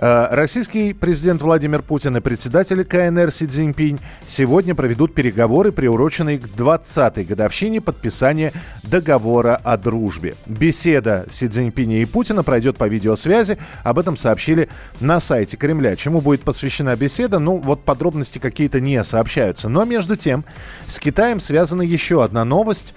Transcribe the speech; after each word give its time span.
российский 0.00 0.94
президент 0.94 1.42
Владимир 1.42 1.82
Путин 1.82 2.16
и 2.16 2.20
председатель 2.20 2.84
КНР 2.84 3.30
Си 3.30 3.46
Цзиньпинь 3.46 4.00
сегодня 4.26 4.74
проведут 4.74 5.14
переговоры, 5.14 5.72
приуроченные 5.72 6.38
к 6.38 6.44
20-й 6.44 7.24
годовщине 7.24 7.80
подписания 7.80 8.52
договора 8.82 9.56
о 9.56 9.76
дружбе. 9.76 10.34
Беседа 10.46 11.26
Си 11.30 11.48
Цзиньпиня 11.48 12.00
и 12.00 12.06
Путина 12.06 12.42
пройдет 12.42 12.78
по 12.78 12.88
видеосвязи. 12.88 13.58
Об 13.84 13.98
этом 13.98 14.16
сообщили 14.16 14.68
на 15.00 15.20
сайте 15.20 15.56
Кремля. 15.56 15.96
Чему 15.96 16.20
будет 16.20 16.40
посвящена 16.42 16.96
беседа? 16.96 17.38
Ну, 17.38 17.56
вот 17.56 17.84
подробности 17.84 18.38
какие-то 18.38 18.80
не 18.80 19.04
сообщаются. 19.04 19.68
Но 19.68 19.84
между 19.84 20.16
тем, 20.16 20.44
с 20.86 20.98
Китаем 20.98 21.40
связана 21.40 21.82
еще 21.82 22.24
одна 22.24 22.44
новость. 22.44 22.94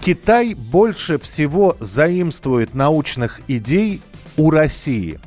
Китай 0.00 0.54
больше 0.54 1.18
всего 1.18 1.76
заимствует 1.80 2.74
научных 2.74 3.40
идей 3.48 4.02
у 4.36 4.50
России. 4.50 5.18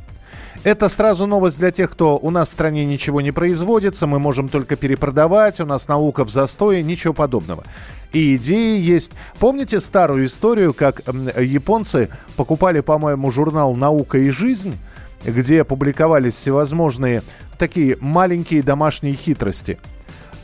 Это 0.63 0.89
сразу 0.89 1.25
новость 1.25 1.57
для 1.57 1.71
тех, 1.71 1.89
кто 1.89 2.17
у 2.17 2.31
нас 2.31 2.49
в 2.49 2.51
стране 2.51 2.85
ничего 2.85 3.21
не 3.21 3.31
производится, 3.31 4.07
мы 4.07 4.19
можем 4.19 4.49
только 4.49 4.75
перепродавать, 4.75 5.61
у 5.61 5.65
нас 5.65 5.87
наука 5.87 6.25
в 6.25 6.29
застое, 6.29 6.81
ничего 6.81 7.13
подобного. 7.13 7.63
И 8.11 8.35
идеи 8.35 8.79
есть. 8.79 9.13
Помните 9.39 9.79
старую 9.79 10.25
историю, 10.25 10.73
как 10.73 11.01
японцы 11.39 12.09
покупали, 12.35 12.81
по-моему, 12.81 13.31
журнал 13.31 13.73
«Наука 13.75 14.17
и 14.17 14.29
жизнь», 14.31 14.77
где 15.23 15.63
публиковались 15.63 16.33
всевозможные 16.33 17.23
такие 17.57 17.97
маленькие 18.01 18.61
домашние 18.61 19.13
хитрости. 19.13 19.79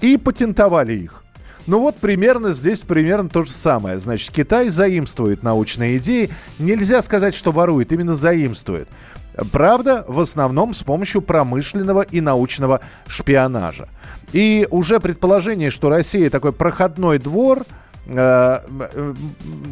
И 0.02 0.18
патентовали 0.18 0.94
их. 0.94 1.24
Ну 1.66 1.80
вот 1.80 1.96
примерно 1.96 2.54
здесь 2.54 2.82
примерно 2.82 3.28
то 3.28 3.42
же 3.42 3.52
самое. 3.52 4.00
Значит, 4.00 4.32
Китай 4.32 4.70
заимствует 4.70 5.42
научные 5.42 5.98
идеи. 5.98 6.30
Нельзя 6.60 7.02
сказать, 7.02 7.34
что 7.34 7.52
ворует, 7.52 7.92
именно 7.92 8.16
заимствует. 8.16 8.88
Правда, 9.52 10.06
в 10.08 10.20
основном 10.20 10.74
с 10.74 10.84
помощью 10.84 11.22
промышленного 11.22 12.02
и 12.02 12.22
научного 12.22 12.82
шпионажа. 13.08 13.90
И 14.32 14.68
уже 14.72 15.00
предположение, 15.00 15.70
что 15.70 15.90
Россия 15.90 16.30
такой 16.30 16.52
проходной 16.52 17.20
двор, 17.20 17.64
э, 18.06 18.60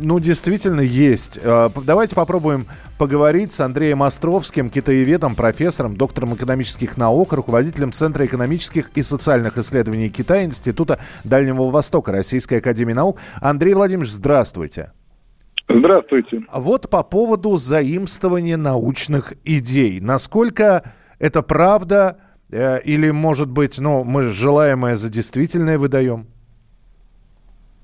ну, 0.02 0.20
действительно 0.20 0.82
есть. 0.82 1.40
Э, 1.42 1.70
давайте 1.86 2.16
попробуем 2.16 2.68
поговорить 2.98 3.52
с 3.52 3.60
Андреем 3.60 4.04
Островским, 4.04 4.70
китаеведом, 4.70 5.36
профессором, 5.36 5.98
доктором 5.98 6.34
экономических 6.36 6.98
наук, 6.98 7.34
руководителем 7.34 7.92
Центра 7.92 8.26
экономических 8.26 8.90
и 8.96 9.02
социальных 9.02 9.58
исследований 9.58 10.10
Китая 10.10 10.44
Института 10.44 11.00
Дальнего 11.24 11.70
Востока 11.70 12.12
Российской 12.12 12.60
Академии 12.60 12.94
Наук. 12.94 13.18
Андрей 13.42 13.74
Владимирович, 13.74 14.12
здравствуйте. 14.12 14.92
Здравствуйте. 15.68 16.44
А 16.50 16.60
вот 16.60 16.90
по 16.90 17.04
поводу 17.04 17.58
заимствования 17.58 18.58
научных 18.58 19.34
идей. 19.46 20.00
Насколько 20.02 20.84
это 21.20 21.42
правда 21.42 22.18
э, 22.52 22.82
или, 22.84 23.12
может 23.12 23.50
быть, 23.50 23.80
ну, 23.80 24.04
мы 24.04 24.26
желаемое 24.26 24.96
за 24.96 25.10
действительное 25.10 25.78
выдаем? 25.78 26.28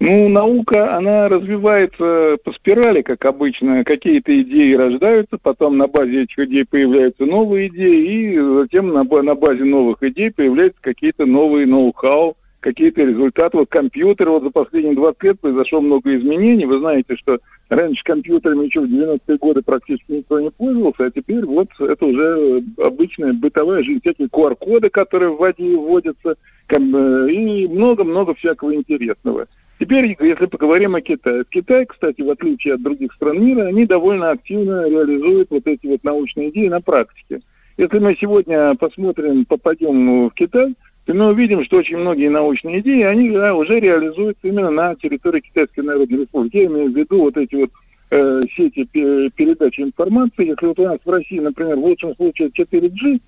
Ну, 0.01 0.29
наука, 0.29 0.95
она 0.95 1.27
развивается 1.27 2.37
по 2.45 2.53
спирали, 2.53 3.01
как 3.01 3.25
обычно. 3.25 3.83
Какие-то 3.83 4.41
идеи 4.41 4.73
рождаются, 4.73 5.37
потом 5.41 5.77
на 5.77 5.87
базе 5.87 6.23
этих 6.23 6.39
идей 6.39 6.65
появляются 6.65 7.25
новые 7.25 7.67
идеи, 7.67 8.33
и 8.33 8.61
затем 8.61 8.93
на, 8.93 9.03
на 9.03 9.35
базе 9.35 9.65
новых 9.65 10.01
идей 10.01 10.31
появляются 10.31 10.79
какие-то 10.81 11.25
новые 11.25 11.67
ноу-хау, 11.67 12.37
какие-то 12.59 13.03
результаты. 13.03 13.57
Вот 13.57 13.69
компьютер, 13.69 14.29
вот 14.29 14.43
за 14.43 14.49
последние 14.49 14.95
20 14.95 15.23
лет 15.23 15.39
произошло 15.39 15.81
много 15.81 16.15
изменений. 16.17 16.65
Вы 16.65 16.79
знаете, 16.79 17.15
что 17.15 17.39
раньше 17.69 18.03
компьютерами 18.03 18.65
еще 18.65 18.81
в 18.81 18.85
90-е 18.85 19.37
годы 19.37 19.61
практически 19.61 20.11
никто 20.11 20.39
не 20.39 20.51
пользовался, 20.51 21.05
а 21.05 21.11
теперь 21.11 21.45
вот 21.45 21.69
это 21.79 22.05
уже 22.05 22.63
обычная 22.77 23.33
бытовая 23.33 23.83
жизнь. 23.83 24.01
Всякие 24.01 24.27
QR-коды, 24.27 24.89
которые 24.89 25.31
в 25.31 25.37
воде 25.37 25.75
вводятся, 25.75 26.35
и 26.71 27.67
много-много 27.67 28.35
всякого 28.35 28.75
интересного. 28.75 29.47
Теперь, 29.79 30.15
если 30.19 30.45
поговорим 30.45 30.95
о 30.95 31.01
Китае. 31.01 31.45
Китай, 31.49 31.85
кстати, 31.85 32.21
в 32.21 32.29
отличие 32.29 32.73
от 32.73 32.83
других 32.83 33.13
стран 33.13 33.43
мира, 33.43 33.63
они 33.63 33.85
довольно 33.85 34.31
активно 34.31 34.89
реализуют 34.89 35.49
вот 35.51 35.65
эти 35.65 35.87
вот 35.87 36.03
научные 36.03 36.49
идеи 36.49 36.67
на 36.67 36.81
практике. 36.81 37.41
Если 37.77 37.97
мы 37.97 38.17
сегодня 38.19 38.75
посмотрим, 38.75 39.45
попадем 39.45 40.27
в 40.27 40.33
Китай– 40.33 40.75
и 41.09 41.13
мы 41.13 41.29
увидим, 41.29 41.65
что 41.65 41.77
очень 41.77 41.97
многие 41.97 42.29
научные 42.29 42.81
идеи, 42.81 43.01
они 43.01 43.31
да, 43.31 43.55
уже 43.55 43.79
реализуются 43.79 44.47
именно 44.47 44.69
на 44.69 44.93
территории 44.93 45.39
Китайской 45.39 45.79
Народной 45.79 46.19
Республики. 46.19 46.57
Я 46.57 46.65
имею 46.67 46.91
в 46.91 46.95
виду 46.95 47.21
вот 47.21 47.35
эти 47.35 47.55
вот 47.55 47.71
э, 48.11 48.41
сети 48.55 48.85
передачи 48.85 49.81
информации. 49.81 50.49
Если 50.49 50.67
вот 50.67 50.77
у 50.77 50.83
нас 50.83 50.99
в 51.03 51.09
России, 51.09 51.39
например, 51.39 51.77
в 51.77 51.85
лучшем 51.85 52.15
случае 52.15 52.49
4G, 52.49 53.21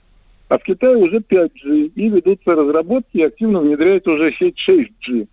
а 0.49 0.59
в 0.59 0.63
Китае 0.63 0.95
уже 0.97 1.17
5G, 1.17 1.91
и 1.95 2.09
ведутся 2.09 2.53
разработки, 2.53 3.17
и 3.17 3.23
активно 3.23 3.61
внедряется 3.61 4.11
уже 4.11 4.31
сеть 4.33 4.57
6G. 4.69 5.27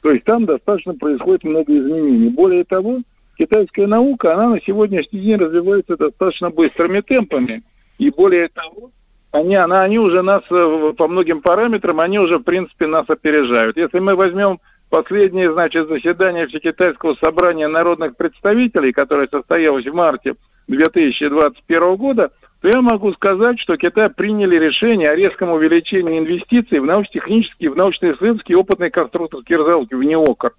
То 0.00 0.10
есть 0.10 0.24
там 0.24 0.44
достаточно 0.44 0.94
происходит 0.94 1.44
много 1.44 1.72
изменений. 1.72 2.30
Более 2.30 2.64
того, 2.64 3.02
китайская 3.38 3.86
наука, 3.86 4.34
она 4.34 4.48
на 4.48 4.60
сегодняшний 4.60 5.20
день 5.20 5.36
развивается 5.36 5.96
достаточно 5.96 6.50
быстрыми 6.50 7.00
темпами. 7.00 7.62
И 7.98 8.10
более 8.10 8.48
того, 8.48 8.90
они, 9.32 9.56
она, 9.56 9.82
они 9.82 9.98
уже 9.98 10.22
нас 10.22 10.42
э, 10.50 10.92
по 10.96 11.08
многим 11.08 11.40
параметрам, 11.40 11.98
они 12.00 12.18
уже, 12.18 12.38
в 12.38 12.42
принципе, 12.42 12.86
нас 12.86 13.08
опережают. 13.08 13.78
Если 13.78 13.98
мы 13.98 14.14
возьмем 14.14 14.60
последнее, 14.90 15.50
значит, 15.50 15.88
заседание 15.88 16.46
Всекитайского 16.46 17.14
собрания 17.14 17.66
народных 17.66 18.14
представителей, 18.16 18.92
которое 18.92 19.26
состоялось 19.28 19.86
в 19.86 19.94
марте 19.94 20.34
2021 20.68 21.96
года, 21.96 22.30
то 22.60 22.68
я 22.68 22.82
могу 22.82 23.12
сказать, 23.14 23.58
что 23.58 23.78
Китай 23.78 24.10
приняли 24.10 24.56
решение 24.56 25.10
о 25.10 25.16
резком 25.16 25.50
увеличении 25.50 26.18
инвестиций 26.18 26.78
в 26.80 26.84
научно-технические, 26.84 27.70
в 27.70 27.76
научно-исследовательские 27.76 28.58
опытные 28.58 28.90
конструкторские 28.90 29.58
разработки 29.58 29.94
в 29.94 30.02
НИОКР. 30.02 30.52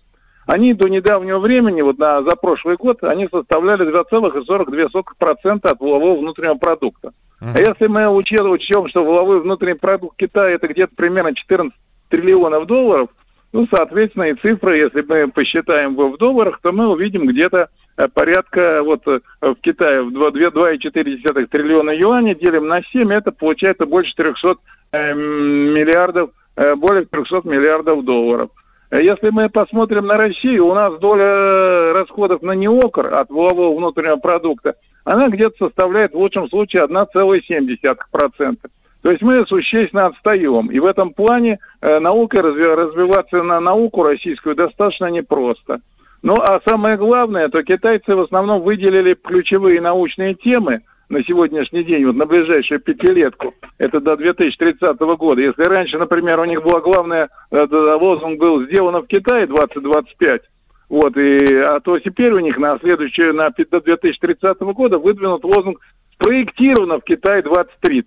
Они 0.46 0.74
до 0.74 0.90
недавнего 0.90 1.40
времени, 1.40 1.82
вот 1.82 1.98
на, 1.98 2.22
за 2.24 2.32
прошлый 2.32 2.76
год, 2.76 3.04
они 3.04 3.28
составляли 3.32 3.88
2,42% 3.88 5.60
от 5.64 5.80
волового 5.80 6.20
внутреннего 6.20 6.56
продукта. 6.56 7.14
А 7.40 7.60
если 7.60 7.88
мы 7.88 8.08
учтем, 8.08 8.88
что 8.88 9.04
воловой 9.04 9.42
внутренний 9.42 9.74
продукт 9.78 10.18
Китая 10.18 10.56
это 10.56 10.68
где-то 10.68 10.96
примерно 10.96 11.36
14 11.36 11.78
триллионов 12.08 12.68
долларов, 12.68 13.10
ну, 13.52 13.68
соответственно, 13.70 14.24
и 14.24 14.34
цифры, 14.34 14.78
если 14.78 15.02
мы 15.02 15.28
посчитаем 15.28 15.96
в 15.96 16.18
долларах, 16.18 16.60
то 16.62 16.72
мы 16.72 16.88
увидим 16.88 17.28
где-то 17.28 17.70
э, 17.98 18.08
порядка, 18.08 18.82
вот 18.82 19.08
э, 19.08 19.20
в 19.42 19.56
Китае 19.56 20.02
в 20.02 20.10
2,4 20.10 21.48
триллиона 21.48 21.92
юаней 21.92 22.34
делим 22.34 22.68
на 22.68 22.82
7, 22.82 23.14
это 23.14 23.32
получается 23.32 23.86
больше 23.86 24.16
300 24.16 24.56
э, 24.92 25.14
миллиардов, 25.14 26.32
более 26.78 27.06
300 27.06 27.42
миллиардов 27.44 28.04
долларов. 28.04 28.50
Если 28.94 29.30
мы 29.32 29.50
посмотрим 29.50 30.06
на 30.06 30.18
Россию, 30.18 30.68
у 30.68 30.74
нас 30.74 31.00
доля 31.00 31.94
расходов 31.94 32.42
на 32.42 32.52
неокр 32.52 33.14
от 33.14 33.30
волового 33.30 33.76
внутреннего 33.76 34.18
продукта– 34.18 34.76
она 35.06 35.30
где-то 35.30 35.68
составляет 35.68 36.14
в 36.14 36.18
лучшем 36.18 36.50
случае 36.50 36.86
1,7%. 36.86 38.58
То 39.02 39.12
есть 39.12 39.22
мы 39.22 39.46
существенно 39.46 40.06
отстаем. 40.08 40.68
И 40.68 40.80
в 40.80 40.86
этом 40.86 41.14
плане 41.14 41.60
э, 41.82 42.00
наука, 42.00 42.42
развиваться 42.42 43.44
на 43.44 43.60
науку 43.60 44.04
российскую 44.04 44.56
достаточно 44.56 45.08
непросто. 45.08 45.82
Ну 46.22 46.36
а 46.36 46.62
самое 46.66 46.96
главное, 46.96 47.50
то 47.50 47.64
китайцы 47.64 48.16
в 48.16 48.22
основном 48.22 48.62
выделили 48.62 49.14
ключевые 49.14 49.82
научные 49.82 50.36
темы 50.36 50.84
на 51.10 51.22
сегодняшний 51.22 51.84
день, 51.84 52.06
вот 52.06 52.16
на 52.16 52.26
ближайшую 52.26 52.80
пятилетку, 52.80 53.54
это 53.78 54.00
до 54.00 54.16
2030 54.16 54.98
года. 55.00 55.42
Если 55.42 55.64
раньше, 55.64 55.98
например, 55.98 56.40
у 56.40 56.46
них 56.46 56.64
была 56.64 56.80
главная, 56.80 57.28
э, 57.60 57.96
лозунг 57.96 58.40
был 58.40 58.64
«сделано 58.66 59.02
в 59.02 59.08
Китае 59.08 59.46
2025», 59.46 60.42
вот, 60.90 61.18
и, 61.18 61.56
а 61.56 61.80
то 61.80 61.98
теперь 62.00 62.34
у 62.34 62.40
них 62.40 62.58
на 62.58 62.78
следующее, 62.80 63.32
на, 63.32 63.50
до 63.50 63.82
2030 63.82 64.60
года 64.60 64.98
выдвинут 64.98 65.44
лозунг 65.44 65.80
«Спроектировано 66.14 67.00
в 67.00 67.04
Китае 67.04 67.42
2030». 67.42 68.06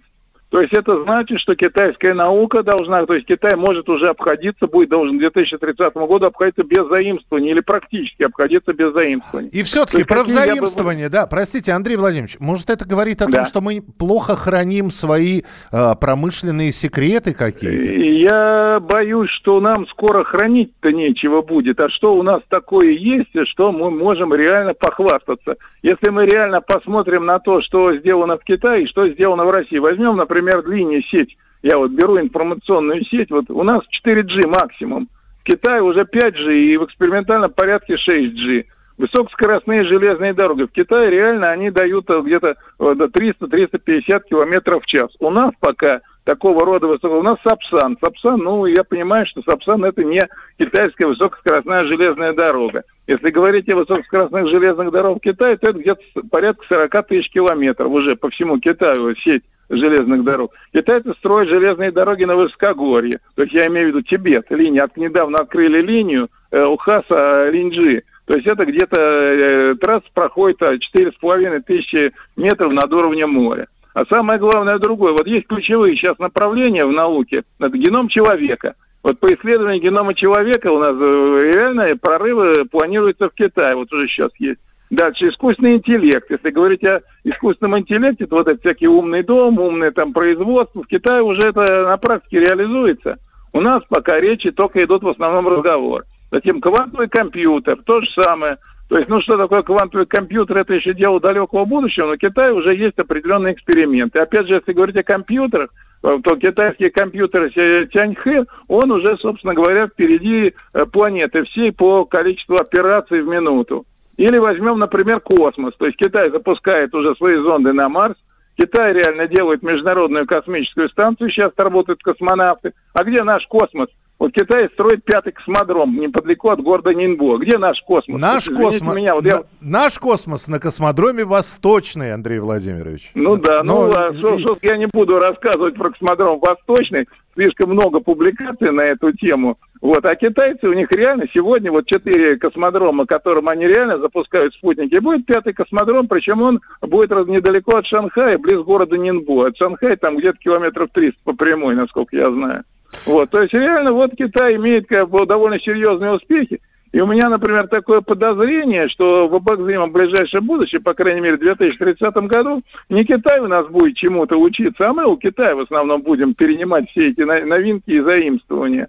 То 0.56 0.62
есть 0.62 0.73
это 0.73 1.03
значит, 1.03 1.38
что 1.38 1.55
китайская 1.55 2.14
наука 2.14 2.62
должна, 2.62 3.05
то 3.05 3.12
есть 3.12 3.26
Китай 3.26 3.56
может 3.56 3.91
уже 3.91 4.08
обходиться, 4.08 4.67
будет 4.67 4.88
должен 4.88 5.19
к 5.19 5.20
2030 5.20 5.94
году 5.94 6.25
обходиться 6.25 6.64
без 6.64 6.88
заимствования 6.88 7.50
или 7.50 7.61
практически 7.61 8.23
обходиться 8.23 8.73
без 8.73 8.94
заимствования. 8.94 9.50
И 9.50 9.62
все-таки 9.64 10.05
про 10.05 10.25
заимствование, 10.25 11.08
бы... 11.08 11.12
да, 11.12 11.26
простите, 11.26 11.73
Андрей 11.73 11.97
Владимирович, 11.97 12.38
может 12.41 12.70
это 12.70 12.88
говорит 12.88 13.20
о 13.20 13.26
да. 13.26 13.32
том, 13.32 13.44
что 13.44 13.61
мы 13.61 13.82
плохо 13.82 14.35
храним 14.35 14.91
свои 14.91 15.43
э, 15.73 15.94
промышленные 16.00 16.73
секреты 16.73 17.35
какие-то? 17.35 17.93
Я 17.93 18.81
боюсь, 18.81 19.29
что 19.29 19.61
нам 19.61 19.87
скоро 19.88 20.25
хранить-то 20.25 20.91
нечего 20.91 21.43
будет, 21.43 21.81
а 21.81 21.91
что 21.91 22.14
у 22.14 22.23
нас 22.23 22.41
такое 22.49 22.93
есть, 22.93 23.47
что 23.47 23.73
мы 23.73 23.91
можем 23.91 24.32
реально 24.35 24.73
похвастаться. 24.73 25.56
Если 25.82 26.08
мы 26.08 26.25
реально 26.25 26.62
посмотрим 26.62 27.26
на 27.26 27.41
то, 27.41 27.61
что 27.61 27.94
сделано 27.94 28.38
в 28.38 28.44
Китае 28.44 28.85
и 28.85 28.87
что 28.87 29.06
сделано 29.06 29.44
в 29.44 29.50
России, 29.50 29.79
возьмем, 29.79 30.17
например, 30.17 30.45
например, 30.46 30.62
длиннее 30.62 31.02
сеть, 31.02 31.37
я 31.62 31.78
вот 31.78 31.90
беру 31.90 32.19
информационную 32.19 33.04
сеть, 33.04 33.31
вот 33.31 33.50
у 33.50 33.62
нас 33.62 33.82
4G 34.04 34.46
максимум, 34.46 35.08
в 35.40 35.44
Китае 35.44 35.82
уже 35.82 36.02
5G 36.02 36.54
и 36.54 36.76
в 36.76 36.84
экспериментальном 36.84 37.50
порядке 37.52 37.94
6G. 37.94 38.66
Высокоскоростные 38.98 39.84
железные 39.84 40.32
дороги. 40.32 40.62
В 40.62 40.72
Китае 40.72 41.10
реально 41.10 41.50
они 41.50 41.70
дают 41.70 42.08
где-то 42.08 42.56
э, 42.78 42.94
до 42.94 43.04
300-350 43.04 44.22
километров 44.31 44.84
в 44.84 44.87
час. 44.87 45.10
У 45.20 45.28
нас 45.28 45.52
пока 45.60 46.00
такого 46.25 46.64
рода 46.64 46.87
высокого... 46.87 47.19
У 47.19 47.22
нас 47.22 47.37
Сапсан. 47.44 47.98
Сапсан, 48.00 48.38
ну, 48.38 48.64
я 48.64 48.84
понимаю, 48.84 49.26
что 49.26 49.43
Сапсан 49.43 49.84
это 49.84 50.02
не 50.02 50.26
китайская 50.58 51.06
высокоскоростная 51.06 51.84
железная 51.84 52.32
дорога. 52.32 52.84
Если 53.06 53.28
говорить 53.28 53.69
о 53.69 53.76
высокоскоростных 53.76 54.48
железных 54.48 54.90
дорогах 54.90 55.19
в 55.19 55.25
Китае, 55.25 55.58
то 55.58 55.69
это 55.69 55.78
где-то 55.78 56.00
порядка 56.31 56.64
40 56.66 57.06
тысяч 57.06 57.31
километров 57.31 57.93
уже 57.93 58.16
по 58.16 58.31
всему 58.31 58.58
Китаю 58.58 59.14
сеть 59.16 59.44
железных 59.69 60.25
дорог. 60.25 60.53
Китайцы 60.73 61.13
строят 61.19 61.49
железные 61.49 61.91
дороги 61.91 62.25
на 62.25 62.37
высокогорье. 62.37 63.21
То 63.35 63.43
есть 63.43 63.55
я 63.55 63.67
имею 63.67 63.87
в 63.87 63.89
виду 63.89 64.03
Тибет. 64.03 64.47
Линия. 64.51 64.89
Недавно 64.97 65.39
открыли 65.39 65.81
линию 65.81 66.29
э, 66.51 66.65
Ухаса 66.65 67.49
Линджи. 67.51 68.03
То 68.27 68.35
есть 68.35 68.47
это 68.47 68.65
где-то 68.65 68.97
э, 68.99 69.75
трасса 69.77 70.07
проходит 70.13 70.61
4,5 70.61 71.45
э, 71.45 71.61
тысячи 71.61 72.13
метров 72.37 72.73
над 72.73 72.93
уровнем 72.93 73.31
моря. 73.31 73.69
А 73.95 74.05
самое 74.07 74.39
главное 74.39 74.79
другое. 74.79 75.13
Вот 75.13 75.27
есть 75.27 75.47
ключевые 75.47 75.97
сейчас 75.97 76.19
направления 76.19 76.85
в 76.85 76.93
науке. 76.93 77.45
Это 77.59 77.79
геном 77.79 78.09
человека. 78.09 78.75
Вот 79.03 79.21
по 79.21 79.33
исследованию 79.33 79.81
генома 79.81 80.15
человека 80.15 80.73
у 80.73 80.79
нас 80.79 80.97
э, 80.99 81.53
реально 81.55 81.97
прорывы 81.97 82.65
планируются 82.65 83.29
в 83.31 83.35
Китае. 83.35 83.77
Вот 83.77 83.93
уже 83.93 84.09
сейчас 84.09 84.33
есть. 84.39 84.61
Дальше 84.91 85.29
искусственный 85.29 85.77
интеллект. 85.77 86.31
Если 86.31 86.50
говорить 86.50 86.85
о 86.85 87.03
искусственном 87.25 87.79
интеллекте, 87.79 88.27
то 88.27 88.37
вот 88.37 88.47
этот 88.47 88.61
всякий 88.61 88.87
умный 88.87 89.23
дом, 89.23 89.59
умное 89.59 89.91
там 89.91 90.12
производство, 90.12 90.83
в 90.83 90.87
Китае 90.87 91.23
уже 91.23 91.49
это 91.49 91.87
на 91.87 91.97
практике 91.97 92.41
реализуется. 92.41 93.19
У 93.53 93.61
нас 93.61 93.83
пока 93.88 94.21
речи 94.21 94.50
только 94.53 94.85
идут 94.85 95.03
в 95.03 95.09
основном 95.09 95.49
разговор. 95.49 96.05
Затем 96.31 96.61
квантовый 96.61 97.09
компьютер, 97.09 97.79
то 97.85 98.00
же 98.00 98.11
самое. 98.11 98.59
То 98.88 98.99
есть, 98.99 99.09
ну 99.09 99.21
что 99.21 99.37
такое 99.37 99.62
квантовый 99.62 100.06
компьютер, 100.06 100.59
это 100.59 100.75
еще 100.75 100.94
дело 100.94 101.21
далекого 101.21 101.65
будущего, 101.65 102.06
но 102.06 102.15
в 102.15 102.19
Китае 102.19 102.53
уже 102.53 102.75
есть 102.75 102.99
определенные 102.99 103.55
эксперименты. 103.55 104.21
Опять 104.21 104.47
же, 104.47 104.55
если 104.55 104.73
говорить 104.73 104.97
о 104.97 105.03
компьютерах, 105.03 105.71
то 106.03 106.37
китайский 106.37 106.91
компьютер 106.91 107.50
Тяньхэ, 107.50 108.44
он 108.69 108.93
уже, 108.93 109.17
собственно 109.17 109.55
говоря, 109.55 109.89
впереди 109.89 110.55
э, 110.73 110.87
планеты 110.87 111.43
всей 111.44 111.73
по 111.73 112.05
количеству 112.05 112.56
операций 112.56 113.23
в 113.23 113.27
минуту. 113.27 113.85
Или 114.17 114.39
возьмем, 114.39 114.79
например, 114.79 115.21
космос. 115.21 115.75
То 115.77 115.87
есть 115.87 115.99
Китай 115.99 116.31
запускает 116.31 116.95
уже 116.95 117.15
свои 117.17 117.37
зонды 117.37 117.73
на 117.73 117.89
Марс, 117.89 118.17
Китай 118.57 118.95
реально 118.95 119.29
делает 119.29 119.63
международную 119.63 120.27
космическую 120.27 120.89
станцию, 120.89 121.31
сейчас 121.31 121.53
работают 121.57 122.03
космонавты. 122.03 122.73
А 122.95 123.05
где 123.05 123.23
наш 123.23 123.47
космос? 123.47 123.89
Вот 124.19 124.33
Китай 124.33 124.69
строит 124.73 125.05
пятый 125.05 125.33
космодром 125.33 125.95
неподалеку 125.95 126.49
от 126.49 126.63
города 126.63 126.95
Нинбо. 126.95 127.37
Где 127.37 127.59
наш 127.59 127.83
космос? 127.83 128.19
Наш 128.19 128.49
вот, 128.49 128.57
космос. 128.57 128.97
Меня, 128.97 129.15
вот 129.15 129.27
я... 129.27 129.43
Наш 129.61 129.99
космос 129.99 130.49
на 130.49 130.59
космодроме 130.59 131.25
Восточный, 131.25 132.15
Андрей 132.15 132.39
Владимирович. 132.39 133.11
Ну 133.15 133.37
да, 133.37 133.63
ну, 133.63 133.83
Но... 133.83 133.87
ну 133.89 133.95
а, 133.95 134.15
что, 134.15 134.39
что 134.39 134.59
я 134.63 134.79
не 134.79 134.87
буду 134.87 135.19
рассказывать 135.19 135.75
про 135.75 135.91
космодром 135.91 136.41
Восточный. 136.41 137.07
Слишком 137.35 137.71
много 137.71 138.01
публикаций 138.01 138.73
на 138.73 138.81
эту 138.81 139.13
тему. 139.13 139.59
Вот, 139.83 140.07
а 140.07 140.17
китайцы, 140.17 140.67
у 140.67 140.73
них 140.73 140.91
реально 140.91 141.27
сегодня 141.35 141.71
вот 141.71 141.87
четыре 141.87 142.37
космодрома, 142.37 143.05
которым 143.05 143.51
они 143.51 143.67
реально 143.67 143.99
запускают 143.99 144.55
спутники. 144.55 144.97
будет 144.97 145.27
пятый 145.27 145.53
космодром, 145.53 146.09
причем 146.09 146.41
он 146.41 146.61
будет 146.81 147.11
недалеко 147.29 147.77
от 147.77 147.87
Шанхая, 147.87 148.39
близ 148.39 148.61
города 148.63 148.97
Нинбу. 148.97 149.43
От 149.43 149.59
Шанхая 149.59 149.97
там 149.97 150.17
где-то 150.17 150.39
километров 150.39 150.89
300 150.95 151.21
по 151.25 151.35
прямой, 151.35 151.75
насколько 151.75 152.17
я 152.17 152.31
знаю. 152.31 152.65
Вот, 153.04 153.31
то 153.31 153.43
есть 153.43 153.52
реально 153.52 153.93
вот 153.93 154.16
Китай 154.16 154.56
имеет 154.56 154.87
как 154.88 155.10
бы 155.10 155.26
довольно 155.26 155.60
серьезные 155.60 156.12
успехи. 156.12 156.60
И 156.93 157.00
у 157.00 157.06
меня, 157.06 157.28
например, 157.28 157.69
такое 157.69 158.00
подозрение, 158.00 158.88
что 158.88 159.28
в 159.28 159.34
обозримом 159.34 159.93
ближайшем 159.93 160.46
будущем, 160.46 160.82
по 160.82 160.94
крайней 160.94 161.20
мере, 161.20 161.37
в 161.37 161.40
2030 161.40 162.14
году, 162.26 162.62
не 162.88 163.04
Китай 163.04 163.40
у 163.40 163.48
нас 163.48 163.66
будет 163.66 163.96
чему-то 163.96 164.37
учиться, 164.37 164.88
а 164.88 164.94
мы 164.94 165.04
у 165.04 165.16
Китая 165.16 165.54
в 165.56 165.60
основном 165.60 166.00
будем 166.00 166.32
перенимать 166.34 166.88
все 166.90 167.10
эти 167.10 167.20
новинки 167.20 167.90
и 167.90 168.00
заимствования. 168.00 168.88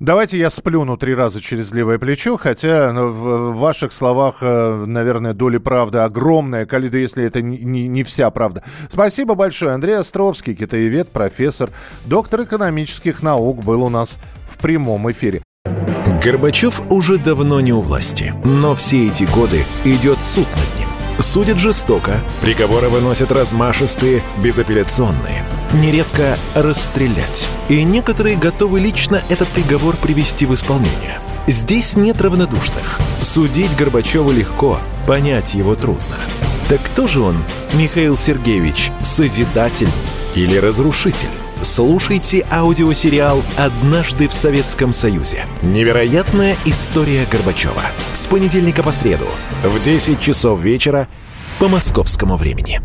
Давайте 0.00 0.38
я 0.38 0.48
сплюну 0.48 0.96
три 0.96 1.14
раза 1.14 1.42
через 1.42 1.72
левое 1.72 1.98
плечо, 1.98 2.38
хотя 2.38 2.90
ну, 2.90 3.08
в 3.12 3.58
ваших 3.58 3.92
словах, 3.92 4.36
э, 4.40 4.84
наверное, 4.86 5.34
доля 5.34 5.60
правды 5.60 5.98
огромная, 5.98 6.66
если 6.70 7.22
это 7.22 7.42
не, 7.42 7.86
не 7.86 8.02
вся 8.02 8.30
правда. 8.30 8.64
Спасибо 8.88 9.34
большое. 9.34 9.72
Андрей 9.72 9.98
Островский, 9.98 10.54
китаевед, 10.54 11.10
профессор, 11.10 11.68
доктор 12.06 12.44
экономических 12.44 13.22
наук, 13.22 13.62
был 13.62 13.82
у 13.82 13.90
нас 13.90 14.18
в 14.48 14.56
прямом 14.56 15.10
эфире. 15.10 15.42
Горбачев 16.24 16.80
уже 16.90 17.18
давно 17.18 17.60
не 17.60 17.74
у 17.74 17.82
власти, 17.82 18.32
но 18.42 18.74
все 18.74 19.06
эти 19.06 19.24
годы 19.24 19.64
идет 19.84 20.24
суд 20.24 20.46
над 20.52 20.78
ним. 20.78 20.88
Судят 21.20 21.58
жестоко, 21.58 22.12
приговоры 22.40 22.88
выносят 22.88 23.30
размашистые, 23.32 24.22
безапелляционные. 24.42 25.44
Нередко 25.72 26.36
расстрелять. 26.56 27.48
И 27.68 27.84
некоторые 27.84 28.36
готовы 28.36 28.80
лично 28.80 29.22
этот 29.28 29.46
приговор 29.48 29.94
привести 29.96 30.44
в 30.44 30.54
исполнение. 30.54 31.20
Здесь 31.46 31.96
нет 31.96 32.20
равнодушных. 32.20 33.00
Судить 33.22 33.76
Горбачева 33.76 34.32
легко, 34.32 34.80
понять 35.06 35.54
его 35.54 35.76
трудно. 35.76 36.16
Так 36.68 36.82
кто 36.82 37.06
же 37.06 37.20
он, 37.20 37.36
Михаил 37.74 38.16
Сергеевич, 38.16 38.90
созидатель 39.02 39.88
или 40.34 40.56
разрушитель? 40.56 41.28
Слушайте 41.62 42.44
аудиосериал 42.50 43.42
«Однажды 43.56 44.28
в 44.28 44.34
Советском 44.34 44.92
Союзе». 44.92 45.44
Невероятная 45.62 46.56
история 46.64 47.26
Горбачева. 47.30 47.82
С 48.12 48.26
понедельника 48.26 48.82
по 48.82 48.92
среду 48.92 49.26
в 49.62 49.80
10 49.80 50.20
часов 50.20 50.60
вечера 50.60 51.06
по 51.58 51.68
московскому 51.68 52.36
времени. 52.36 52.80